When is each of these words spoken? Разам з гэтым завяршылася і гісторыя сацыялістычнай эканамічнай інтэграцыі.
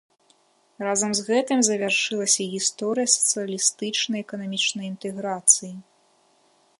Разам 0.85 1.11
з 1.17 1.21
гэтым 1.27 1.59
завяршылася 1.67 2.39
і 2.45 2.49
гісторыя 2.55 3.13
сацыялістычнай 3.17 4.19
эканамічнай 4.25 4.85
інтэграцыі. 4.93 5.73